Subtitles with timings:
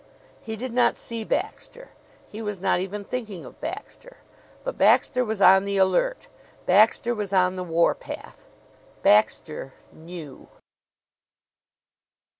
[0.41, 1.89] He did not see Baxter.
[2.27, 4.17] He was not even thinking of Baxter;
[4.63, 6.27] but Baxter was on the alert.
[6.65, 8.47] Baxter was on the warpath.
[9.03, 10.47] Baxter knew!